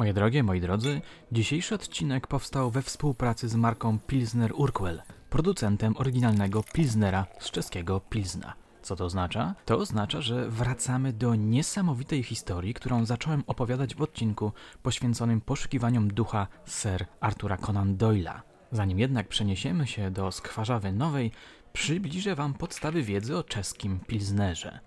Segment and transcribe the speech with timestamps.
[0.00, 1.00] Moje drogie, moi drodzy,
[1.32, 8.54] dzisiejszy odcinek powstał we współpracy z marką Pilsner Urquell, producentem oryginalnego Pilsnera z czeskiego Pilsna.
[8.82, 9.54] Co to oznacza?
[9.64, 14.52] To oznacza, że wracamy do niesamowitej historii, którą zacząłem opowiadać w odcinku
[14.82, 18.40] poświęconym poszukiwaniom ducha Sir Artura Conan Doyle'a.
[18.72, 21.32] Zanim jednak przeniesiemy się do Skwarzawy Nowej,
[21.72, 24.80] przybliżę Wam podstawy wiedzy o czeskim Pilsnerze.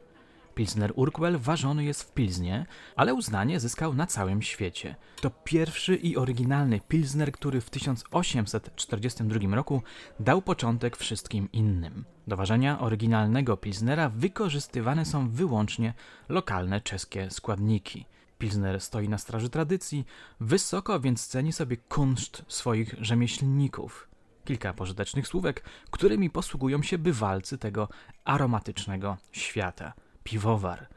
[0.56, 2.66] Pilsner Urquell ważony jest w Pilznie,
[2.96, 4.96] ale uznanie zyskał na całym świecie.
[5.22, 9.82] To pierwszy i oryginalny Pilsner, który w 1842 roku
[10.20, 12.06] dał początek wszystkim innym.
[12.28, 15.94] Do ważenia oryginalnego Pilsnera wykorzystywane są wyłącznie
[16.30, 18.06] lokalne czeskie składniki.
[18.38, 20.06] Pilsner stoi na straży tradycji,
[20.40, 24.08] wysoko więc ceni sobie kunszt swoich rzemieślników.
[24.46, 27.88] Kilka pożytecznych słówek, którymi posługują się bywalcy tego
[28.24, 29.94] aromatycznego świata.
[30.24, 30.88] Piwowar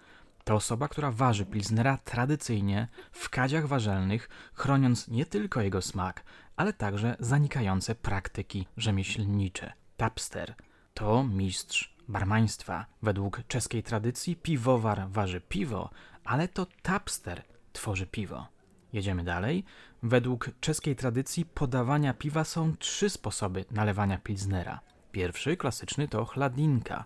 [0.46, 6.24] to osoba, która waży pilznera tradycyjnie w kadziach warzelnych, chroniąc nie tylko jego smak,
[6.56, 9.72] ale także zanikające praktyki rzemieślnicze.
[9.96, 10.55] Tapster
[10.94, 12.86] to mistrz barmaństwa.
[13.02, 15.90] Według czeskiej tradycji piwowar waży piwo,
[16.24, 18.46] ale to tapster tworzy piwo.
[18.92, 19.64] Jedziemy dalej.
[20.02, 24.80] Według czeskiej tradycji podawania piwa są trzy sposoby nalewania pilznera.
[25.12, 27.05] Pierwszy, klasyczny, to chladinka.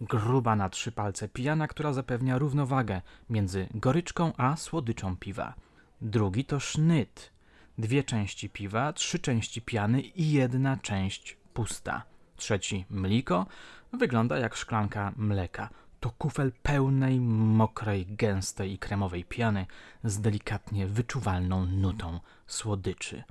[0.00, 5.54] Gruba na trzy palce pijana, która zapewnia równowagę między goryczką a słodyczą piwa.
[6.00, 7.32] Drugi to sznyt.
[7.78, 12.02] Dwie części piwa, trzy części piany i jedna część pusta.
[12.36, 13.46] Trzeci mliko.
[13.92, 15.68] Wygląda jak szklanka mleka.
[16.00, 19.66] To kufel pełnej, mokrej, gęstej i kremowej piany
[20.04, 23.22] z delikatnie wyczuwalną nutą słodyczy.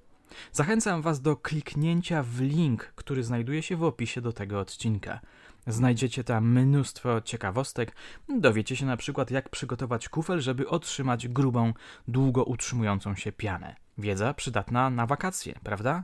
[0.52, 5.20] Zachęcam Was do kliknięcia w link, który znajduje się w opisie do tego odcinka.
[5.68, 7.96] Znajdziecie tam mnóstwo ciekawostek.
[8.30, 11.74] Dowiecie się na przykład, jak przygotować kufel, żeby otrzymać grubą,
[12.08, 13.76] długo utrzymującą się pianę.
[13.98, 16.04] Wiedza przydatna na wakacje, prawda?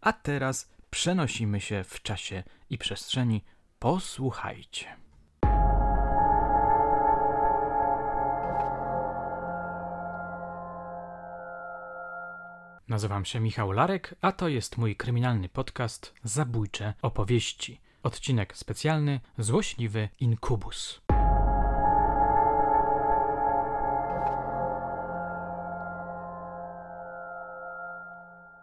[0.00, 3.44] A teraz przenosimy się w czasie i przestrzeni.
[3.78, 4.96] Posłuchajcie.
[12.88, 17.80] Nazywam się Michał Larek, a to jest mój kryminalny podcast Zabójcze opowieści.
[18.04, 21.00] Odcinek specjalny Złośliwy Inkubus.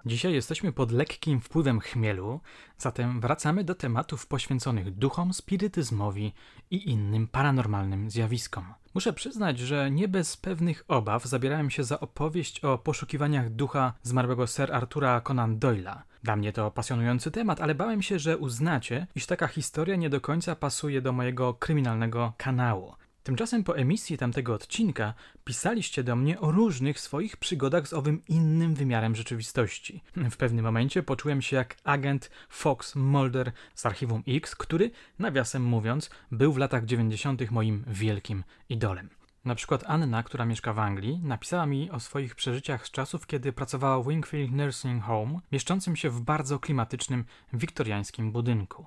[0.06, 2.40] Dzisiaj jesteśmy pod lekkim wpływem chmielu,
[2.78, 6.34] zatem wracamy do tematów poświęconych duchom, spirytyzmowi
[6.72, 8.74] i innym paranormalnym zjawiskom.
[8.94, 14.48] Muszę przyznać, że nie bez pewnych obaw zabierałem się za opowieść o poszukiwaniach ducha zmarłego
[14.48, 16.11] Sir Artura Conan Doyle'a.
[16.24, 20.22] Dla mnie to pasjonujący temat, ale bałem się, że uznacie, iż taka historia nie do
[20.22, 22.94] końca pasuje do mojego kryminalnego kanału.
[23.24, 28.76] Tymczasem po emisji tamtego odcinka pisaliście do mnie o różnych swoich przygodach z owym innym
[28.76, 30.04] wymiarem rzeczywistości.
[30.16, 36.10] W pewnym momencie poczułem się jak agent Fox Mulder z Archiwum X, który, nawiasem mówiąc,
[36.32, 37.52] był w latach 90.
[37.52, 39.21] moim wielkim idolem.
[39.46, 43.54] Na przykład Anna, która mieszka w Anglii, napisała mi o swoich przeżyciach z czasów, kiedy
[43.54, 48.86] pracowała w Wingfield Nursing Home, mieszczącym się w bardzo klimatycznym, wiktoriańskim budynku.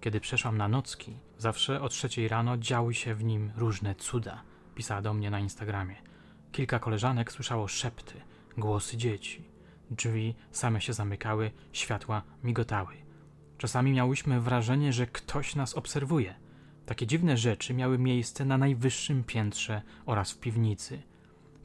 [0.00, 4.42] Kiedy przeszłam na nocki, zawsze o trzeciej rano działy się w nim różne cuda,
[4.74, 5.96] pisała do mnie na Instagramie.
[6.52, 8.20] Kilka koleżanek słyszało szepty,
[8.58, 9.44] głosy dzieci.
[9.90, 12.94] Drzwi same się zamykały, światła migotały.
[13.58, 16.47] Czasami miałyśmy wrażenie, że ktoś nas obserwuje.
[16.88, 21.02] Takie dziwne rzeczy miały miejsce na najwyższym piętrze oraz w piwnicy.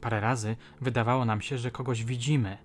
[0.00, 2.58] Parę razy wydawało nam się, że kogoś widzimy,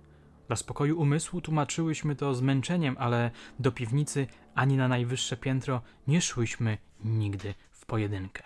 [0.46, 6.78] dla spokoju umysłu tłumaczyłyśmy to zmęczeniem, ale do piwnicy ani na najwyższe piętro nie szłyśmy
[7.04, 8.42] nigdy w pojedynkę.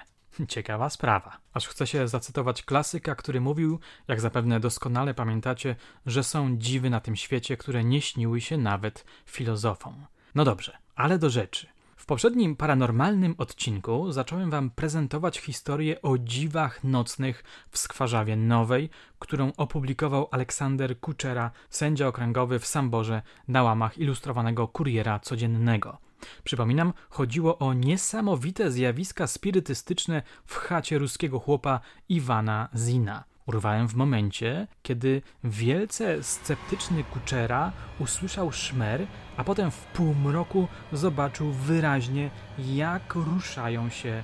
[0.49, 1.39] Ciekawa sprawa.
[1.53, 5.77] Aż chcę się zacytować klasyka, który mówił, jak zapewne doskonale pamiętacie,
[6.07, 10.07] że są dziwy na tym świecie, które nie śniły się nawet filozofom.
[10.35, 11.74] No dobrze, ale do rzeczy.
[12.05, 19.53] W poprzednim paranormalnym odcinku zacząłem Wam prezentować historię o dziwach nocnych w Skwarzawie Nowej, którą
[19.57, 25.99] opublikował Aleksander Kuczera, sędzia okręgowy w Samborze na łamach ilustrowanego kuriera codziennego.
[26.45, 33.25] Przypominam, chodziło o niesamowite zjawiska spirytystyczne w chacie ruskiego chłopa Iwana Zina.
[33.47, 39.07] Urwałem w momencie, kiedy wielce sceptyczny Kuczera usłyszał szmer,
[39.37, 44.23] a potem w półmroku zobaczył wyraźnie, jak ruszają się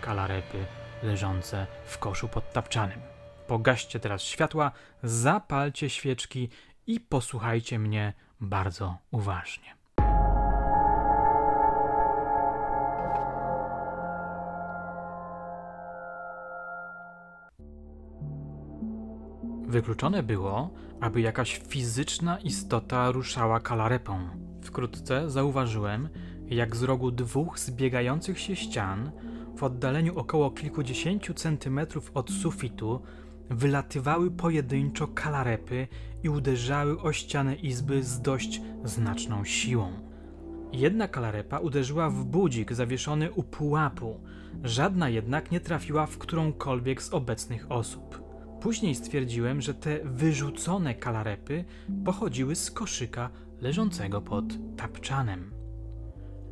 [0.00, 0.64] kalarepy
[1.02, 3.00] leżące w koszu pod tapczanym.
[3.46, 4.72] Pogaście teraz światła,
[5.02, 6.48] zapalcie świeczki
[6.86, 9.79] i posłuchajcie mnie bardzo uważnie.
[19.70, 20.70] Wykluczone było,
[21.00, 24.28] aby jakaś fizyczna istota ruszała kalarepą.
[24.62, 26.08] Wkrótce zauważyłem,
[26.46, 29.10] jak z rogu dwóch zbiegających się ścian,
[29.56, 33.02] w oddaleniu około kilkudziesięciu centymetrów od sufitu,
[33.50, 35.88] wylatywały pojedynczo kalarepy
[36.22, 39.92] i uderzały o ścianę izby z dość znaczną siłą.
[40.72, 44.20] Jedna kalarepa uderzyła w budzik zawieszony u pułapu,
[44.62, 48.29] żadna jednak nie trafiła w którąkolwiek z obecnych osób.
[48.60, 51.64] Później stwierdziłem, że te wyrzucone kalarepy
[52.04, 53.30] pochodziły z koszyka
[53.60, 54.44] leżącego pod
[54.76, 55.50] tapczanem.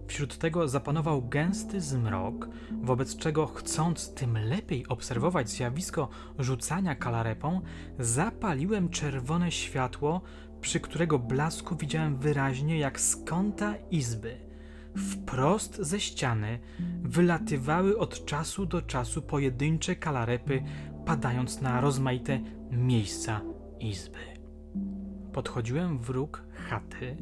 [0.06, 2.49] Wśród tego zapanował gęsty zmrok,
[2.82, 6.08] wobec czego chcąc tym lepiej obserwować zjawisko
[6.38, 7.60] rzucania kalarepą,
[7.99, 10.20] zapaliłem czerwone światło,
[10.60, 14.37] przy którego blasku widziałem wyraźnie, jak z kąta izby,
[14.96, 16.58] wprost ze ściany,
[17.02, 20.62] wylatywały od czasu do czasu pojedyncze kalarepy,
[21.08, 22.40] padając na rozmaite
[22.70, 23.40] miejsca
[23.81, 24.19] izby.
[25.32, 27.16] Podchodziłem w róg chaty,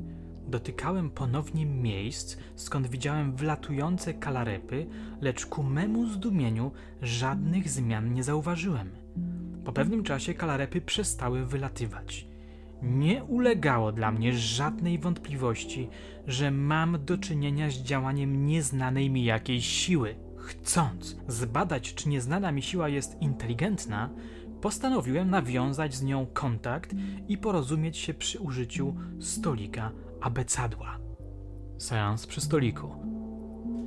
[0.48, 4.86] Dotykałem ponownie miejsc, skąd widziałem wlatujące kalarepy,
[5.20, 6.70] lecz ku memu zdumieniu
[7.02, 8.90] żadnych zmian nie zauważyłem.
[9.64, 12.26] Po pewnym czasie kalarepy przestały wylatywać.
[12.82, 15.88] Nie ulegało dla mnie żadnej wątpliwości,
[16.26, 20.25] że mam do czynienia z działaniem nieznanej mi jakiejś siły.
[20.46, 24.10] Chcąc zbadać, czy nieznana mi siła jest inteligentna,
[24.60, 26.94] postanowiłem nawiązać z nią kontakt
[27.28, 30.98] i porozumieć się przy użyciu stolika abecadła.
[31.78, 32.94] Seans przy stoliku.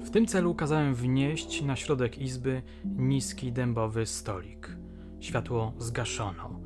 [0.04, 4.78] W tym celu kazałem wnieść na środek izby niski dębowy stolik.
[5.20, 6.60] Światło zgaszono,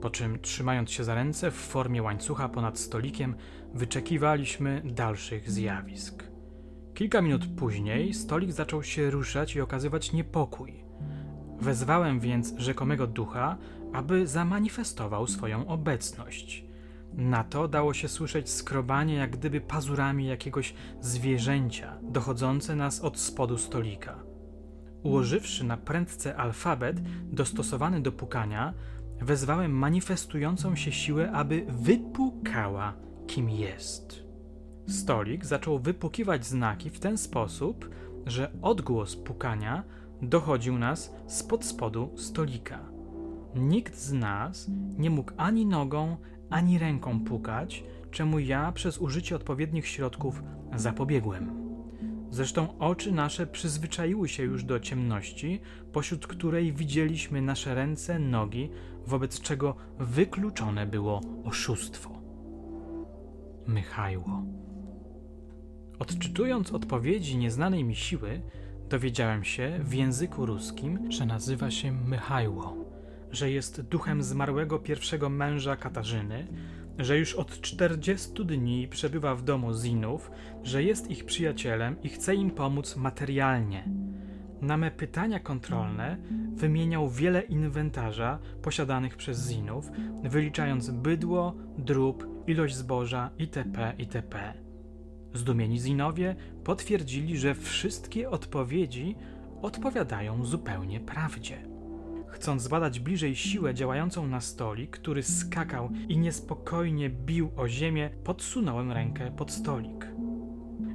[0.00, 3.34] po czym trzymając się za ręce w formie łańcucha ponad stolikiem,
[3.74, 6.33] wyczekiwaliśmy dalszych zjawisk.
[6.94, 10.84] Kilka minut później stolik zaczął się ruszać i okazywać niepokój.
[11.60, 13.56] Wezwałem więc rzekomego ducha,
[13.92, 16.64] aby zamanifestował swoją obecność.
[17.12, 23.58] Na to dało się słyszeć skrobanie jak gdyby pazurami jakiegoś zwierzęcia, dochodzące nas od spodu
[23.58, 24.22] stolika.
[25.02, 28.74] Ułożywszy na prędce alfabet dostosowany do pukania,
[29.20, 32.94] wezwałem manifestującą się siłę, aby wypukała,
[33.26, 34.23] kim jest.
[34.86, 37.90] Stolik zaczął wypukiwać znaki w ten sposób,
[38.26, 39.82] że odgłos pukania
[40.22, 42.80] dochodził nas spod spodu stolika.
[43.54, 46.16] Nikt z nas nie mógł ani nogą,
[46.50, 50.42] ani ręką pukać, czemu ja przez użycie odpowiednich środków
[50.76, 51.64] zapobiegłem.
[52.30, 55.60] Zresztą oczy nasze przyzwyczaiły się już do ciemności,
[55.92, 58.70] pośród której widzieliśmy nasze ręce, nogi,
[59.06, 62.10] wobec czego wykluczone było oszustwo.
[63.66, 64.63] Mychajło.
[66.04, 68.40] Odczytując odpowiedzi nieznanej mi siły,
[68.88, 72.84] dowiedziałem się w języku ruskim, że nazywa się Mychajło
[73.34, 76.46] że jest duchem zmarłego pierwszego męża Katarzyny,
[76.98, 80.30] że już od 40 dni przebywa w domu Zinów,
[80.62, 83.88] że jest ich przyjacielem i chce im pomóc materialnie.
[84.60, 86.16] Na me pytania kontrolne
[86.54, 89.90] wymieniał wiele inwentarza posiadanych przez Zinów,
[90.22, 93.92] wyliczając bydło, drób, ilość zboża itp.
[93.98, 94.63] itp.
[95.34, 99.16] Zdumieni Zinowie potwierdzili, że wszystkie odpowiedzi
[99.62, 101.58] odpowiadają zupełnie prawdzie.
[102.28, 108.92] Chcąc zbadać bliżej siłę działającą na stolik, który skakał i niespokojnie bił o ziemię, podsunąłem
[108.92, 110.06] rękę pod stolik.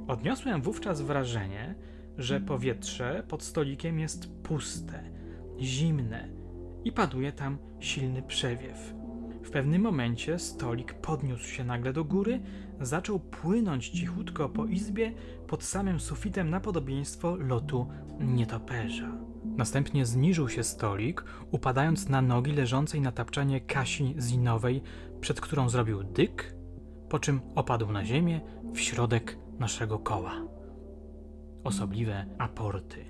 [0.08, 1.74] Odniosłem wówczas wrażenie,
[2.18, 5.10] że powietrze pod stolikiem jest puste,
[5.60, 6.28] zimne
[6.84, 8.99] i paduje tam silny przewiew.
[9.50, 12.40] W pewnym momencie stolik podniósł się nagle do góry,
[12.80, 15.12] zaczął płynąć cichutko po izbie
[15.46, 17.86] pod samym sufitem na podobieństwo lotu
[18.20, 19.12] nietoperza.
[19.56, 24.82] Następnie zniżył się stolik, upadając na nogi leżącej na tapczanie Kasi Zinowej,
[25.20, 26.54] przed którą zrobił dyk,
[27.08, 28.40] po czym opadł na ziemię
[28.74, 30.32] w środek naszego koła.
[31.64, 33.04] Osobliwe aporty.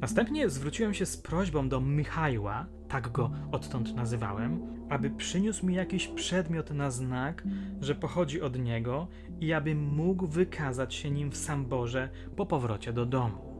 [0.00, 6.08] Następnie zwróciłem się z prośbą do Michajła, tak go odtąd nazywałem, aby przyniósł mi jakiś
[6.08, 7.44] przedmiot na znak,
[7.80, 9.08] że pochodzi od niego
[9.40, 13.56] i abym mógł wykazać się nim w Samborze po powrocie do domu.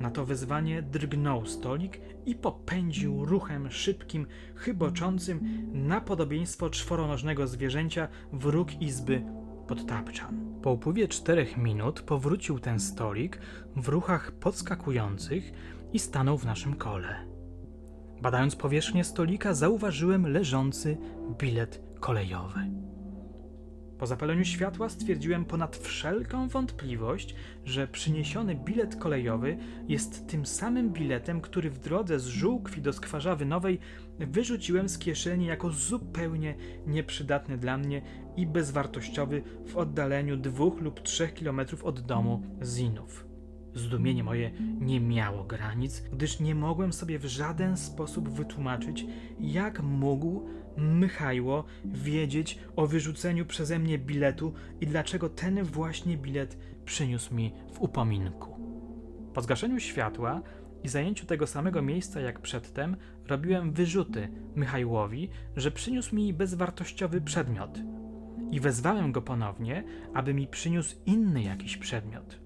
[0.00, 5.40] Na to wezwanie drgnął stolik i popędził ruchem szybkim, chyboczącym
[5.72, 9.22] na podobieństwo czworonożnego zwierzęcia w róg izby
[9.68, 10.60] pod tapczan.
[10.62, 13.38] Po upływie czterech minut powrócił ten stolik
[13.76, 15.52] w ruchach podskakujących
[15.92, 17.16] i stanął w naszym kole.
[18.22, 20.96] Badając powierzchnię stolika, zauważyłem leżący
[21.38, 22.60] bilet kolejowy.
[23.98, 27.34] Po zapaleniu światła stwierdziłem ponad wszelką wątpliwość,
[27.64, 29.58] że przyniesiony bilet kolejowy
[29.88, 33.78] jest tym samym biletem, który w drodze z Żółkwi do Skwarzawy Nowej
[34.18, 36.54] wyrzuciłem z kieszeni jako zupełnie
[36.86, 38.02] nieprzydatny dla mnie
[38.38, 43.26] i bezwartościowy w oddaleniu dwóch lub trzech kilometrów od domu Zinów.
[43.74, 49.06] Zdumienie moje nie miało granic, gdyż nie mogłem sobie w żaden sposób wytłumaczyć,
[49.40, 57.34] jak mógł Mychajło wiedzieć o wyrzuceniu przeze mnie biletu i dlaczego ten właśnie bilet przyniósł
[57.34, 58.56] mi w upominku.
[59.34, 60.42] Po zgaszeniu światła
[60.84, 67.78] i zajęciu tego samego miejsca jak przedtem, robiłem wyrzuty Mychajłowi, że przyniósł mi bezwartościowy przedmiot.
[68.50, 72.40] I wezwałem go ponownie, aby mi przyniósł inny jakiś przedmiot.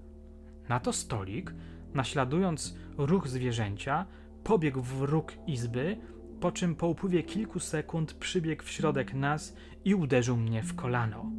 [0.69, 1.53] Na to stolik,
[1.93, 4.05] naśladując ruch zwierzęcia,
[4.43, 5.97] pobiegł w róg izby,
[6.39, 9.55] po czym po upływie kilku sekund przybiegł w środek nas
[9.85, 11.31] i uderzył mnie w kolano.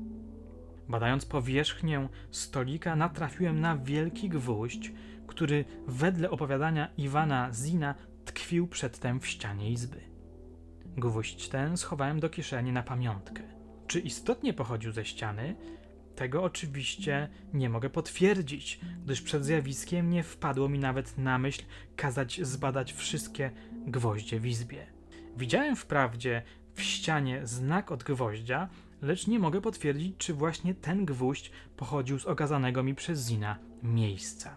[0.89, 4.93] Badając powierzchnię stolika, natrafiłem na wielki gwóźdź,
[5.27, 7.95] który wedle opowiadania Iwana Zina
[8.25, 10.01] tkwił przedtem w ścianie izby.
[10.97, 13.43] Gwóźdź ten schowałem do kieszeni na pamiątkę.
[13.87, 15.57] Czy istotnie pochodził ze ściany?
[16.17, 21.63] Tego oczywiście nie mogę potwierdzić, gdyż przed zjawiskiem nie wpadło mi nawet na myśl
[21.97, 23.51] kazać zbadać wszystkie
[23.87, 24.87] gwoździe w izbie.
[25.37, 26.43] Widziałem wprawdzie
[26.75, 28.69] w ścianie znak od gwoździa,
[29.03, 34.57] lecz nie mogę potwierdzić, czy właśnie ten gwóźdź pochodził z okazanego mi przez Zina miejsca.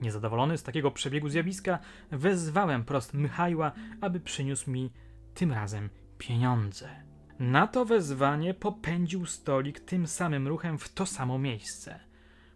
[0.00, 1.78] Niezadowolony z takiego przebiegu zjawiska,
[2.10, 4.92] wezwałem prost Michajła, aby przyniósł mi
[5.34, 7.07] tym razem pieniądze.
[7.38, 12.00] Na to wezwanie popędził stolik tym samym ruchem w to samo miejsce.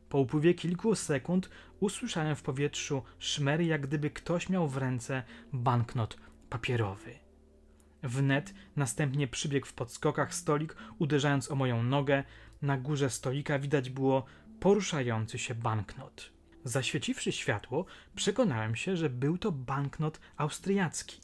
[0.09, 5.23] Po upływie kilku sekund usłyszałem w powietrzu szmery, jak gdyby ktoś miał w ręce
[5.53, 6.17] banknot
[6.51, 7.19] papierowy.
[8.03, 12.25] Wnet następnie przybiegł w podskokach stolik, uderzając o moją nogę.
[12.63, 14.25] Na górze stolika widać było
[14.61, 16.33] poruszający się banknot.
[16.65, 17.85] Zaświeciwszy światło,
[18.15, 21.21] przekonałem się, że był to banknot austriacki.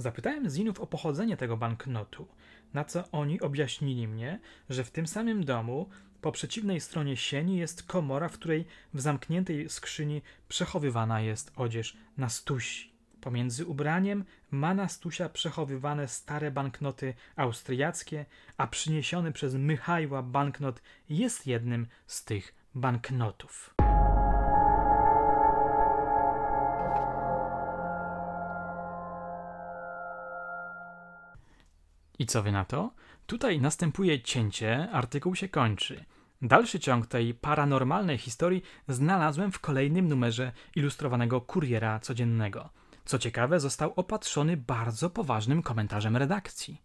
[0.00, 2.28] Zapytałem Zinów o pochodzenie tego banknotu,
[2.74, 5.88] na co oni objaśnili mnie, że w tym samym domu
[6.20, 12.28] po przeciwnej stronie sieni jest komora, w której w zamkniętej skrzyni przechowywana jest odzież na
[12.28, 12.92] stusi.
[13.20, 18.26] Pomiędzy ubraniem ma na stusia przechowywane stare banknoty austriackie,
[18.56, 23.79] a przyniesiony przez Michajła banknot jest jednym z tych banknotów.
[32.20, 32.90] I co wy na to?
[33.26, 36.04] Tutaj następuje cięcie, artykuł się kończy.
[36.42, 42.70] Dalszy ciąg tej paranormalnej historii znalazłem w kolejnym numerze ilustrowanego kuriera codziennego.
[43.04, 46.82] Co ciekawe, został opatrzony bardzo poważnym komentarzem redakcji.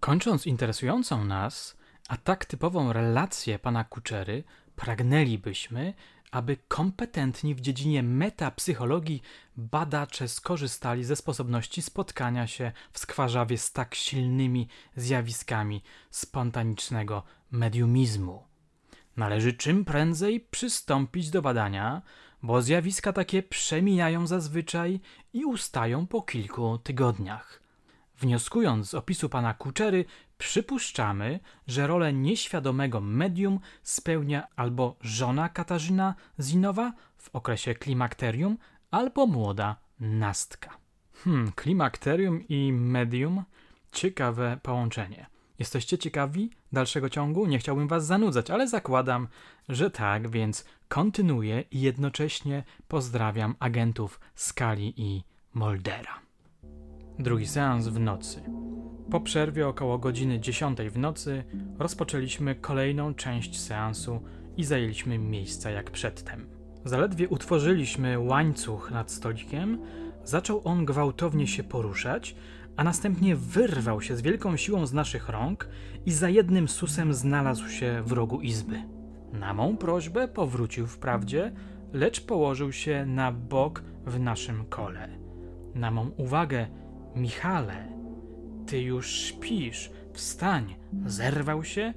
[0.00, 1.76] Kończąc interesującą nas,
[2.08, 4.44] a tak typową relację pana Kuczery,
[4.76, 5.94] pragnęlibyśmy,
[6.30, 9.22] aby kompetentni w dziedzinie metapsychologii
[9.56, 18.42] badacze skorzystali ze sposobności spotkania się w skwarzawie z tak silnymi zjawiskami spontanicznego mediumizmu.
[19.16, 22.02] Należy czym prędzej przystąpić do badania,
[22.42, 25.00] bo zjawiska takie przemijają zazwyczaj
[25.32, 27.62] i ustają po kilku tygodniach.
[28.20, 30.04] Wnioskując z opisu pana Kuczery,
[30.38, 38.58] przypuszczamy, że rolę nieświadomego medium spełnia albo żona Katarzyna Zinowa w okresie klimakterium,
[38.90, 40.76] albo młoda Nastka.
[41.24, 43.44] Hmm, klimakterium i medium
[43.92, 45.26] ciekawe połączenie.
[45.58, 47.46] Jesteście ciekawi dalszego ciągu?
[47.46, 49.28] Nie chciałbym was zanudzać, ale zakładam,
[49.68, 55.22] że tak, więc kontynuuję i jednocześnie pozdrawiam agentów Skali i
[55.54, 56.27] Moldera.
[57.18, 58.42] Drugi seans w nocy.
[59.10, 61.44] Po przerwie około godziny 10 w nocy
[61.78, 64.20] rozpoczęliśmy kolejną część seansu
[64.56, 66.46] i zajęliśmy miejsca jak przedtem.
[66.84, 69.78] Zaledwie utworzyliśmy łańcuch nad stolikiem,
[70.24, 72.36] zaczął on gwałtownie się poruszać,
[72.76, 75.68] a następnie wyrwał się z wielką siłą z naszych rąk
[76.06, 78.82] i za jednym susem znalazł się w rogu izby.
[79.32, 81.52] Na mą prośbę powrócił wprawdzie,
[81.92, 85.08] lecz położył się na bok w naszym kole.
[85.74, 86.66] Na mą uwagę,
[87.16, 87.88] Michale,
[88.66, 91.94] ty już śpisz, wstań, zerwał się,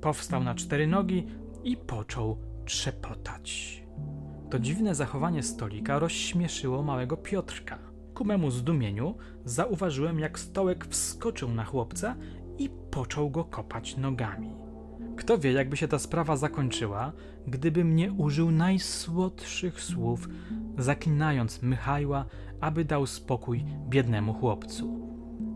[0.00, 1.26] powstał na cztery nogi
[1.64, 3.82] i począł trzepotać.
[4.50, 7.78] To dziwne zachowanie stolika rozśmieszyło małego Piotrka.
[8.14, 9.14] Ku memu zdumieniu
[9.44, 12.16] zauważyłem, jak stołek wskoczył na chłopca
[12.58, 14.50] i począł go kopać nogami.
[15.16, 17.12] Kto wie, jakby się ta sprawa zakończyła,
[17.46, 20.28] gdybym nie użył najsłodszych słów,
[20.78, 22.24] zaklinając Michajła,
[22.62, 25.08] aby dał spokój biednemu chłopcu.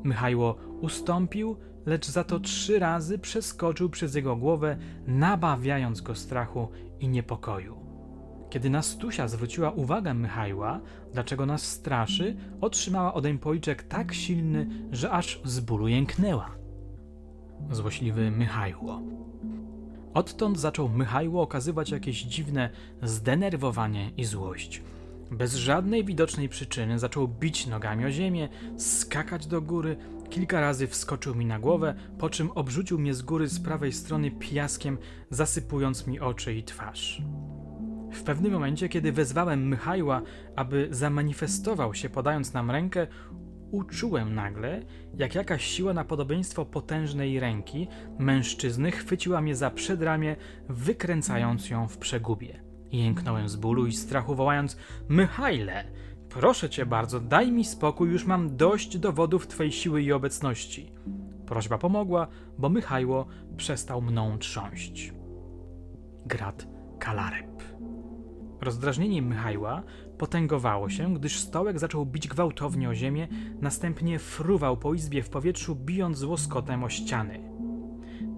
[0.04, 6.68] Michajło ustąpił, lecz za to trzy razy przeskoczył przez jego głowę, nabawiając go strachu
[7.00, 7.76] i niepokoju.
[8.50, 10.80] Kiedy Nastusia zwróciła uwagę Michajła,
[11.12, 16.50] dlaczego nas straszy, otrzymała odeń policzek tak silny, że aż z bólu jęknęła.
[17.70, 19.02] Złośliwy Michajło.
[20.14, 22.70] Odtąd zaczął Michajło okazywać jakieś dziwne
[23.02, 24.82] zdenerwowanie i złość.
[25.30, 29.96] Bez żadnej widocznej przyczyny zaczął bić nogami o ziemię, skakać do góry,
[30.30, 34.30] kilka razy wskoczył mi na głowę, po czym obrzucił mnie z góry z prawej strony
[34.30, 34.98] piaskiem,
[35.30, 37.22] zasypując mi oczy i twarz.
[38.12, 40.22] W pewnym momencie, kiedy wezwałem Michajła,
[40.56, 43.06] aby zamanifestował się podając nam rękę,
[43.70, 44.82] uczułem nagle,
[45.14, 50.36] jak jakaś siła na podobieństwo potężnej ręki mężczyzny chwyciła mnie za przedramię,
[50.68, 52.65] wykręcając ją w przegubie.
[52.96, 54.76] Jęknąłem z bólu i strachu, wołając:
[55.10, 55.84] Michajle,
[56.28, 60.92] proszę cię bardzo, daj mi spokój, już mam dość dowodów twojej siły i obecności.
[61.46, 62.26] Prośba pomogła,
[62.58, 63.26] bo Michajło
[63.56, 65.12] przestał mną trząść.
[66.26, 66.66] Grat
[66.98, 67.62] Kalarep.
[68.60, 69.82] Rozdrażnienie Michajła
[70.18, 73.28] potęgowało się, gdyż stołek zaczął bić gwałtownie o ziemię,
[73.60, 77.52] następnie fruwał po izbie w powietrzu, bijąc łoskotem o ściany.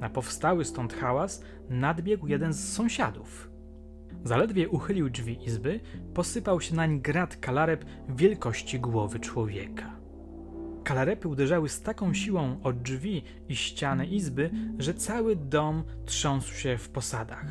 [0.01, 3.48] Na powstały stąd hałas nadbiegł jeden z sąsiadów.
[4.29, 5.81] Zaledwie uchylił drzwi izby,
[6.15, 9.97] posypał się nań grat kalarep wielkości głowy człowieka.
[10.85, 16.79] Kalarepy uderzały z taką siłą o drzwi i ściany izby, że cały dom trząsł się
[16.79, 17.47] w posadach.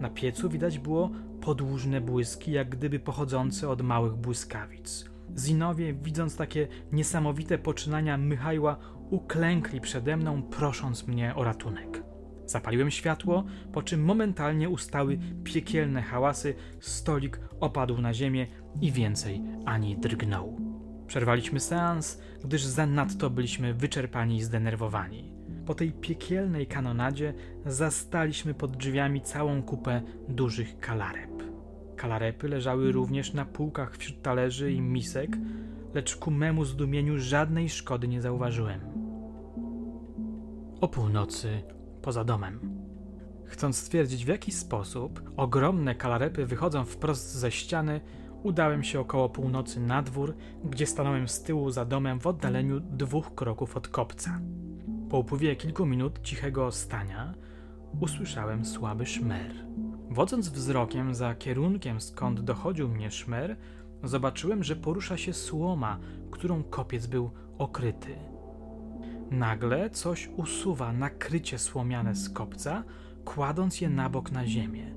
[0.00, 5.04] Na piecu widać było podłużne błyski, jak gdyby pochodzące od małych błyskawic.
[5.38, 8.76] Zinowie, widząc takie niesamowite poczynania Michajła,
[9.10, 12.11] uklękli przede mną, prosząc mnie o ratunek.
[12.46, 18.46] Zapaliłem światło, po czym momentalnie ustały piekielne hałasy, stolik opadł na ziemię
[18.80, 20.60] i więcej ani drgnął.
[21.06, 25.32] Przerwaliśmy seans, gdyż zanadto byliśmy wyczerpani i zdenerwowani.
[25.66, 27.34] Po tej piekielnej kanonadzie
[27.66, 31.30] zastaliśmy pod drzwiami całą kupę dużych kalarep.
[31.96, 35.36] Kalarepy leżały również na półkach wśród talerzy i misek,
[35.94, 38.80] lecz ku memu zdumieniu żadnej szkody nie zauważyłem.
[40.80, 41.62] O północy
[42.02, 42.82] poza domem.
[43.44, 48.00] Chcąc stwierdzić, w jaki sposób ogromne kalarepy wychodzą wprost ze ściany,
[48.42, 53.34] udałem się około północy na dwór, gdzie stanąłem z tyłu za domem w oddaleniu dwóch
[53.34, 54.40] kroków od kopca.
[55.10, 57.34] Po upływie kilku minut cichego stania
[58.00, 59.52] usłyszałem słaby szmer.
[60.10, 63.56] Wodząc wzrokiem za kierunkiem, skąd dochodził mnie szmer,
[64.04, 65.98] zobaczyłem, że porusza się słoma,
[66.30, 68.31] którą kopiec był okryty.
[69.32, 72.84] Nagle coś usuwa nakrycie słomiane z kopca,
[73.24, 74.94] kładąc je na bok na ziemię.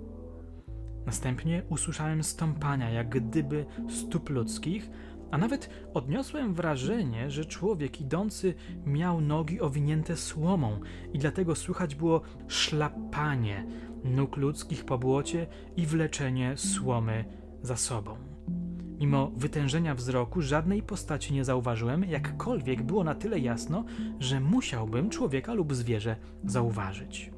[1.06, 4.90] Następnie usłyszałem stąpania, jak gdyby stóp ludzkich,
[5.32, 8.54] a nawet odniosłem wrażenie, że człowiek idący
[8.86, 10.80] miał nogi owinięte słomą
[11.14, 13.66] i dlatego słychać było szlapanie
[14.04, 17.26] nóg ludzkich po błocie i wleczenie słomy
[17.62, 18.25] za sobą.
[19.00, 23.86] Mimo wytężenia wzroku żadnej postaci nie zauważyłem, jakkolwiek było na tyle jasno,
[24.20, 27.32] że musiałbym człowieka lub zwierzę zauważyć.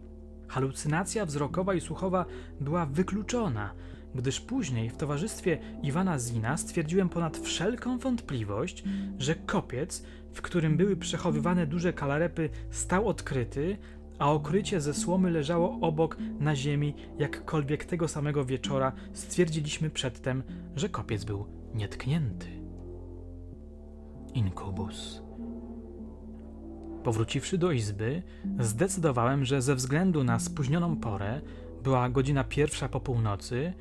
[0.47, 2.25] Halucynacja wzrokowa i słuchowa
[2.61, 3.73] była wykluczona,
[4.15, 8.83] gdyż później w towarzystwie Iwana Zina stwierdziłem ponad wszelką wątpliwość,
[9.17, 13.77] że kopiec, w którym były przechowywane duże kalarepy, stał odkryty,
[14.19, 20.43] a okrycie ze słomy leżało obok na ziemi, jakkolwiek tego samego wieczora stwierdziliśmy przedtem,
[20.75, 22.47] że kopiec był nietknięty.
[24.33, 25.21] Inkubus.
[27.03, 28.23] Powróciwszy do izby,
[28.59, 31.41] zdecydowałem, że ze względu na spóźnioną porę
[31.83, 33.73] była godzina pierwsza po północy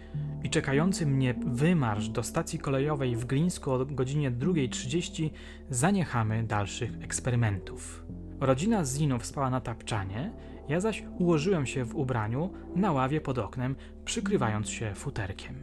[0.42, 5.30] i czekający mnie wymarsz do stacji kolejowej w Glińsku o godzinie 2.30
[5.70, 8.06] zaniechamy dalszych eksperymentów.
[8.40, 10.32] Rodzina Zinów spała na tapczanie,
[10.68, 15.54] ja zaś ułożyłem się w ubraniu na ławie pod oknem, przykrywając się futerkiem.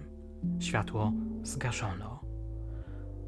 [0.59, 2.19] Światło zgaszono.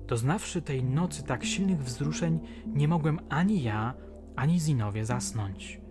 [0.08, 3.94] Doznawszy tej nocy tak silnych wzruszeń, nie mogłem ani ja,
[4.36, 5.82] ani Zinowie zasnąć.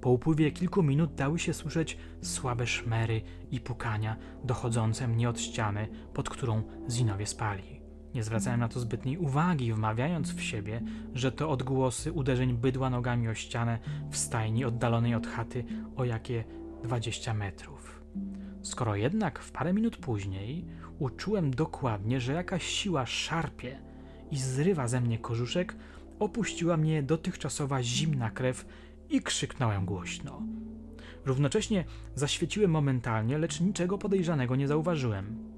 [0.00, 5.88] Po upływie kilku minut dały się słyszeć słabe szmery i pukania dochodzące mnie od ściany,
[6.14, 7.79] pod którą Zinowie spali.
[8.14, 10.82] Nie zwracałem na to zbytniej uwagi, wmawiając w siebie,
[11.14, 13.78] że to odgłosy uderzeń bydła nogami o ścianę
[14.10, 15.64] w stajni oddalonej od chaty
[15.96, 16.44] o jakie
[16.82, 18.02] dwadzieścia metrów.
[18.62, 20.64] Skoro jednak w parę minut później
[20.98, 23.78] uczułem dokładnie, że jakaś siła szarpie
[24.30, 25.76] i zrywa ze mnie kożuszek,
[26.18, 28.66] opuściła mnie dotychczasowa zimna krew
[29.10, 30.42] i krzyknąłem głośno.
[31.26, 35.49] Równocześnie zaświeciłem momentalnie, lecz niczego podejrzanego nie zauważyłem.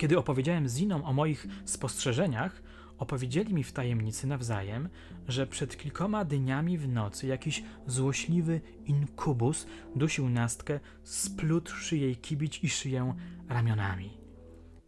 [0.00, 2.62] Kiedy opowiedziałem Zinom o moich spostrzeżeniach,
[2.98, 4.88] opowiedzieli mi w tajemnicy nawzajem,
[5.28, 12.68] że przed kilkoma dniami w nocy jakiś złośliwy inkubus dusił nastkę, splótłszy jej kibić i
[12.68, 13.14] szyję
[13.48, 14.10] ramionami.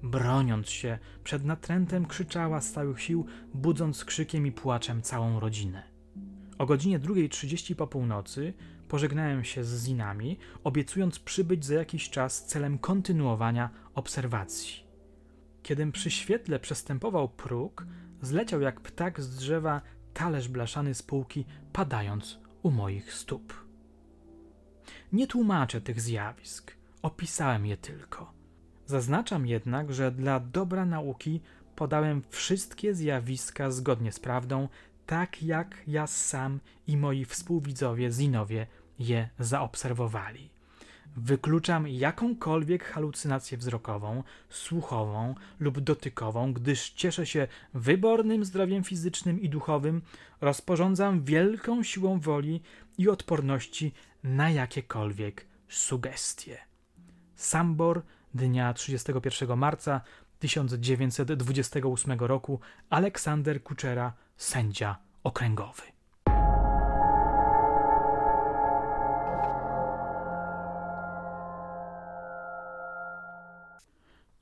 [0.02, 5.82] Broniąc się, przed natrętem krzyczała z całych sił, budząc krzykiem i płaczem całą rodzinę.
[6.58, 8.54] O godzinie 2.30 po północy
[8.88, 14.81] pożegnałem się z Zinami, obiecując przybyć za jakiś czas celem kontynuowania obserwacji.
[15.62, 17.86] Kiedym przy świetle przestępował próg,
[18.22, 19.80] zleciał jak ptak z drzewa
[20.14, 23.54] talerz blaszany z półki, padając u moich stóp.
[25.12, 28.32] Nie tłumaczę tych zjawisk, opisałem je tylko.
[28.86, 31.40] Zaznaczam jednak, że dla dobra nauki
[31.76, 34.68] podałem wszystkie zjawiska zgodnie z prawdą,
[35.06, 38.66] tak jak ja sam i moi współwidzowie Zinowie
[38.98, 40.51] je zaobserwowali.
[41.16, 50.02] Wykluczam jakąkolwiek halucynację wzrokową, słuchową lub dotykową, gdyż cieszę się wybornym zdrowiem fizycznym i duchowym,
[50.40, 52.62] rozporządzam wielką siłą woli
[52.98, 56.58] i odporności na jakiekolwiek sugestie.
[57.34, 58.02] Sambor
[58.34, 60.00] dnia 31 marca
[60.38, 65.82] 1928 roku Aleksander Kuczera, sędzia okręgowy.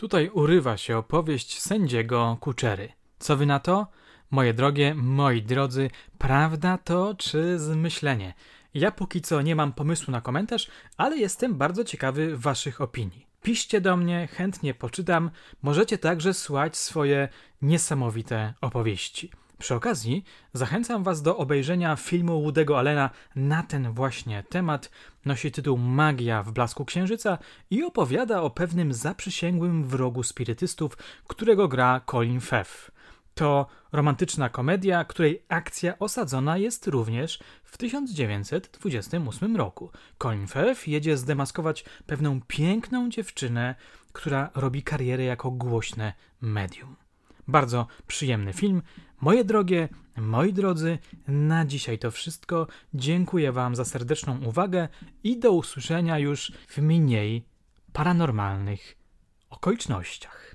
[0.00, 2.92] Tutaj urywa się opowieść sędziego Kuczery.
[3.18, 3.86] Co wy na to?
[4.30, 8.34] Moje drogie, moi drodzy, prawda to czy zmyślenie?
[8.74, 13.26] Ja póki co nie mam pomysłu na komentarz, ale jestem bardzo ciekawy waszych opinii.
[13.42, 15.30] Piszcie do mnie, chętnie poczytam.
[15.62, 17.28] Możecie także słuchać swoje
[17.62, 19.30] niesamowite opowieści.
[19.60, 24.90] Przy okazji zachęcam Was do obejrzenia filmu Woody'ego Allena na ten właśnie temat.
[25.24, 27.38] Nosi tytuł Magia w blasku księżyca
[27.70, 30.96] i opowiada o pewnym zaprzysięgłym wrogu spirytystów,
[31.26, 32.90] którego gra Colin Firth.
[33.34, 39.90] To romantyczna komedia, której akcja osadzona jest również w 1928 roku.
[40.18, 43.74] Colin Firth jedzie zdemaskować pewną piękną dziewczynę,
[44.12, 46.96] która robi karierę jako głośne medium.
[47.50, 48.82] Bardzo przyjemny film.
[49.20, 52.66] Moje drogie, moi drodzy, na dzisiaj to wszystko.
[52.94, 54.88] Dziękuję Wam za serdeczną uwagę
[55.24, 57.44] i do usłyszenia już w mniej
[57.92, 58.96] paranormalnych
[59.50, 60.54] okolicznościach.